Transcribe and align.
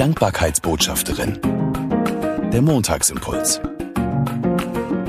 Dankbarkeitsbotschafterin. 0.00 1.38
Der 2.50 2.62
Montagsimpuls. 2.62 3.60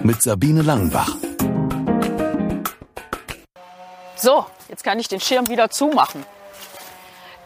Mit 0.04 0.22
Sabine 0.22 0.64
Langenbach. 0.64 1.16
So, 4.18 4.46
jetzt 4.68 4.84
kann 4.84 5.00
ich 5.00 5.08
den 5.08 5.22
Schirm 5.22 5.48
wieder 5.48 5.70
zumachen. 5.70 6.26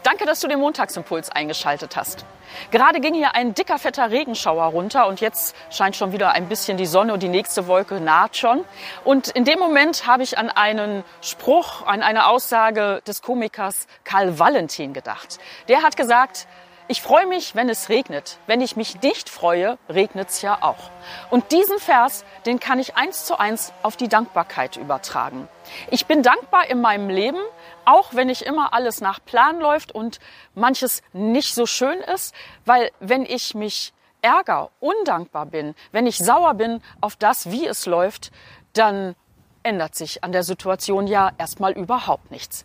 Danke, 0.02 0.26
dass 0.26 0.40
du 0.40 0.48
den 0.48 0.58
Montagsimpuls 0.58 1.30
eingeschaltet 1.30 1.94
hast. 1.94 2.24
Gerade 2.72 3.00
ging 3.00 3.14
hier 3.14 3.36
ein 3.36 3.54
dicker, 3.54 3.78
fetter 3.78 4.10
Regenschauer 4.10 4.64
runter 4.64 5.06
und 5.06 5.20
jetzt 5.20 5.54
scheint 5.70 5.94
schon 5.94 6.10
wieder 6.10 6.32
ein 6.32 6.48
bisschen 6.48 6.76
die 6.76 6.86
Sonne 6.86 7.12
und 7.12 7.22
die 7.22 7.28
nächste 7.28 7.68
Wolke 7.68 8.00
naht 8.00 8.36
schon. 8.36 8.64
Und 9.04 9.28
in 9.28 9.44
dem 9.44 9.60
Moment 9.60 10.04
habe 10.08 10.24
ich 10.24 10.36
an 10.36 10.50
einen 10.50 11.04
Spruch, 11.20 11.86
an 11.86 12.02
eine 12.02 12.26
Aussage 12.26 13.02
des 13.06 13.22
Komikers 13.22 13.86
Karl 14.02 14.40
Valentin 14.40 14.92
gedacht. 14.92 15.38
Der 15.68 15.82
hat 15.82 15.96
gesagt, 15.96 16.48
ich 16.88 17.02
freue 17.02 17.26
mich, 17.26 17.54
wenn 17.54 17.68
es 17.68 17.88
regnet. 17.88 18.38
Wenn 18.46 18.60
ich 18.60 18.76
mich 18.76 19.00
nicht 19.02 19.28
freue, 19.28 19.78
regnet 19.88 20.28
es 20.28 20.42
ja 20.42 20.58
auch. 20.60 20.90
Und 21.30 21.50
diesen 21.52 21.78
Vers, 21.78 22.24
den 22.46 22.60
kann 22.60 22.78
ich 22.78 22.96
eins 22.96 23.24
zu 23.24 23.38
eins 23.38 23.72
auf 23.82 23.96
die 23.96 24.08
Dankbarkeit 24.08 24.76
übertragen. 24.76 25.48
Ich 25.90 26.06
bin 26.06 26.22
dankbar 26.22 26.68
in 26.70 26.80
meinem 26.80 27.08
Leben, 27.08 27.40
auch 27.84 28.14
wenn 28.14 28.28
nicht 28.28 28.42
immer 28.42 28.72
alles 28.72 29.00
nach 29.00 29.18
Plan 29.24 29.58
läuft 29.58 29.92
und 29.92 30.20
manches 30.54 31.02
nicht 31.12 31.54
so 31.54 31.66
schön 31.66 31.98
ist, 31.98 32.34
weil 32.64 32.90
wenn 33.00 33.26
ich 33.26 33.54
mich 33.54 33.92
ärger, 34.22 34.70
undankbar 34.80 35.46
bin, 35.46 35.74
wenn 35.92 36.06
ich 36.06 36.18
sauer 36.18 36.54
bin 36.54 36.82
auf 37.00 37.16
das, 37.16 37.50
wie 37.50 37.66
es 37.66 37.86
läuft, 37.86 38.30
dann 38.72 39.14
ändert 39.62 39.96
sich 39.96 40.22
an 40.22 40.30
der 40.30 40.44
Situation 40.44 41.08
ja 41.08 41.32
erstmal 41.38 41.72
überhaupt 41.72 42.30
nichts. 42.30 42.64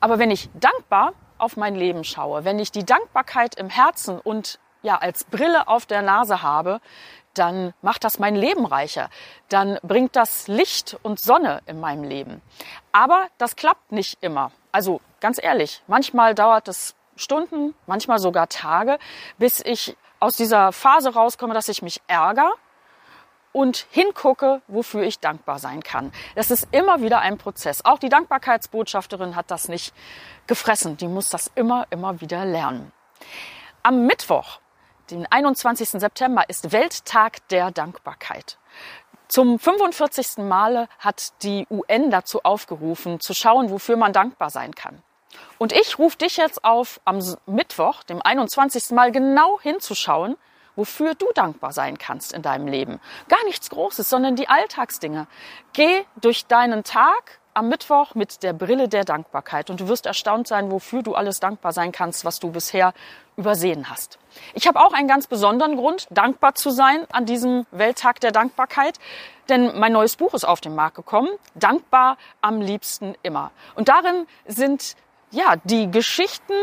Aber 0.00 0.18
wenn 0.18 0.30
ich 0.30 0.50
dankbar 0.54 1.14
auf 1.42 1.56
mein 1.56 1.74
Leben 1.74 2.04
schaue, 2.04 2.44
wenn 2.44 2.58
ich 2.58 2.70
die 2.70 2.84
Dankbarkeit 2.84 3.56
im 3.56 3.68
Herzen 3.68 4.18
und 4.18 4.58
ja 4.82 4.98
als 4.98 5.24
Brille 5.24 5.68
auf 5.68 5.86
der 5.86 6.02
Nase 6.02 6.42
habe, 6.42 6.80
dann 7.34 7.74
macht 7.82 8.04
das 8.04 8.18
mein 8.18 8.36
Leben 8.36 8.64
reicher. 8.66 9.10
Dann 9.48 9.78
bringt 9.82 10.16
das 10.16 10.48
Licht 10.48 10.96
und 11.02 11.18
Sonne 11.18 11.60
in 11.66 11.80
meinem 11.80 12.04
Leben. 12.04 12.42
Aber 12.92 13.26
das 13.38 13.56
klappt 13.56 13.90
nicht 13.90 14.18
immer. 14.20 14.52
Also 14.70 15.00
ganz 15.20 15.42
ehrlich, 15.42 15.82
manchmal 15.86 16.34
dauert 16.34 16.68
es 16.68 16.94
Stunden, 17.16 17.74
manchmal 17.86 18.18
sogar 18.18 18.48
Tage, 18.48 18.98
bis 19.38 19.60
ich 19.60 19.96
aus 20.20 20.36
dieser 20.36 20.72
Phase 20.72 21.12
rauskomme, 21.12 21.54
dass 21.54 21.68
ich 21.68 21.82
mich 21.82 22.00
ärgere 22.06 22.52
und 23.52 23.86
hingucke, 23.90 24.62
wofür 24.66 25.02
ich 25.02 25.20
dankbar 25.20 25.58
sein 25.58 25.82
kann. 25.82 26.12
Das 26.34 26.50
ist 26.50 26.68
immer 26.72 27.02
wieder 27.02 27.20
ein 27.20 27.38
Prozess. 27.38 27.84
Auch 27.84 27.98
die 27.98 28.08
Dankbarkeitsbotschafterin 28.08 29.36
hat 29.36 29.50
das 29.50 29.68
nicht 29.68 29.94
gefressen. 30.46 30.96
Die 30.96 31.08
muss 31.08 31.28
das 31.28 31.50
immer, 31.54 31.86
immer 31.90 32.20
wieder 32.20 32.44
lernen. 32.44 32.92
Am 33.82 34.06
Mittwoch, 34.06 34.60
den 35.10 35.26
21. 35.30 35.88
September, 35.90 36.48
ist 36.48 36.72
Welttag 36.72 37.46
der 37.48 37.70
Dankbarkeit. 37.70 38.58
Zum 39.28 39.58
45. 39.58 40.44
Male 40.44 40.88
hat 40.98 41.32
die 41.42 41.66
UN 41.70 42.10
dazu 42.10 42.42
aufgerufen, 42.42 43.18
zu 43.20 43.34
schauen, 43.34 43.70
wofür 43.70 43.96
man 43.96 44.12
dankbar 44.12 44.50
sein 44.50 44.74
kann. 44.74 45.02
Und 45.58 45.72
ich 45.72 45.98
rufe 45.98 46.18
dich 46.18 46.36
jetzt 46.36 46.64
auf, 46.64 47.00
am 47.04 47.20
Mittwoch, 47.46 48.02
dem 48.02 48.20
21. 48.20 48.90
Mal 48.90 49.10
genau 49.10 49.58
hinzuschauen, 49.60 50.36
wofür 50.76 51.14
du 51.14 51.26
dankbar 51.34 51.72
sein 51.72 51.98
kannst 51.98 52.32
in 52.32 52.42
deinem 52.42 52.66
Leben. 52.66 53.00
Gar 53.28 53.44
nichts 53.44 53.70
Großes, 53.70 54.08
sondern 54.08 54.36
die 54.36 54.48
Alltagsdinge. 54.48 55.26
Geh 55.72 56.04
durch 56.20 56.46
deinen 56.46 56.84
Tag 56.84 57.40
am 57.54 57.68
Mittwoch 57.68 58.14
mit 58.14 58.42
der 58.42 58.52
Brille 58.52 58.88
der 58.88 59.04
Dankbarkeit 59.04 59.68
und 59.68 59.80
du 59.80 59.88
wirst 59.88 60.06
erstaunt 60.06 60.48
sein, 60.48 60.70
wofür 60.70 61.02
du 61.02 61.14
alles 61.14 61.40
dankbar 61.40 61.72
sein 61.72 61.92
kannst, 61.92 62.24
was 62.24 62.40
du 62.40 62.50
bisher 62.50 62.94
übersehen 63.36 63.90
hast. 63.90 64.18
Ich 64.54 64.66
habe 64.66 64.80
auch 64.80 64.92
einen 64.92 65.08
ganz 65.08 65.26
besonderen 65.26 65.76
Grund, 65.76 66.06
dankbar 66.10 66.54
zu 66.54 66.70
sein 66.70 67.06
an 67.12 67.26
diesem 67.26 67.66
Welttag 67.70 68.20
der 68.20 68.32
Dankbarkeit, 68.32 68.98
denn 69.48 69.78
mein 69.78 69.92
neues 69.92 70.16
Buch 70.16 70.34
ist 70.34 70.44
auf 70.44 70.60
den 70.60 70.74
Markt 70.74 70.96
gekommen, 70.96 71.28
Dankbar 71.54 72.16
am 72.40 72.60
liebsten 72.60 73.14
immer. 73.22 73.50
Und 73.74 73.88
darin 73.88 74.26
sind 74.46 74.96
ja 75.30 75.56
die 75.64 75.90
Geschichten, 75.90 76.54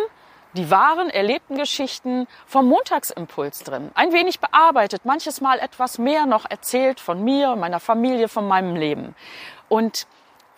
die 0.54 0.72
wahren, 0.72 1.10
erlebten 1.10 1.58
Geschichten 1.58 2.28
vom 2.46 2.68
Montagsimpuls 2.68 3.64
drin. 3.64 3.92
Ein 3.94 4.14
wenig 4.14 4.40
bearbeitet, 4.40 5.04
manches 5.06 5.42
Mal 5.42 5.60
etwas 5.60 5.98
mehr 5.98 6.26
noch 6.26 6.50
erzählt 6.50 7.00
von 7.00 7.24
mir, 7.24 7.56
meiner 7.56 7.80
Familie, 7.80 8.28
von 8.28 8.46
meinem 8.48 8.76
Leben. 8.76 9.16
Und 9.68 10.08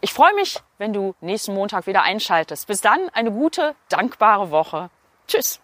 Ich 0.00 0.12
freue 0.12 0.34
mich, 0.34 0.58
wenn 0.78 0.92
du 0.92 1.14
nächsten 1.20 1.54
Montag 1.54 1.86
wieder 1.86 2.02
einschaltest. 2.02 2.66
Bis 2.66 2.80
dann 2.80 3.08
eine 3.12 3.30
gute, 3.30 3.76
dankbare 3.88 4.50
Woche. 4.50 4.90
Tschüss. 5.26 5.60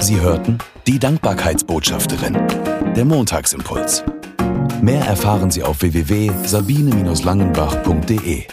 Sie 0.00 0.20
hörten 0.20 0.58
die 0.86 0.98
Dankbarkeitsbotschafterin, 0.98 2.94
der 2.94 3.04
Montagsimpuls. 3.04 4.02
Mehr 4.80 5.04
erfahren 5.04 5.50
Sie 5.50 5.62
auf 5.62 5.82
www.sabine-langenbach.de. 5.82 8.46